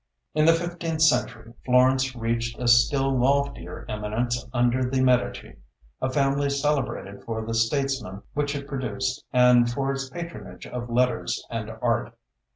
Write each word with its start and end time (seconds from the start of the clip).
In 0.33 0.45
the 0.45 0.53
fifteenth 0.53 1.03
century 1.03 1.53
Florence 1.63 2.15
reached 2.15 2.57
a 2.57 2.67
still 2.67 3.15
loftier 3.15 3.85
eminence 3.87 4.47
under 4.51 4.83
the 4.89 4.99
Medici, 4.99 5.57
a 6.01 6.09
family 6.09 6.49
celebrated 6.49 7.23
for 7.23 7.43
the 7.45 7.53
statesmen 7.53 8.23
which 8.33 8.55
it 8.55 8.67
produced 8.67 9.23
and 9.31 9.69
for 9.71 9.91
its 9.91 10.09
patronage 10.09 10.65
of 10.65 10.89
letters 10.89 11.45
and 11.51 11.69
art. 11.83 12.15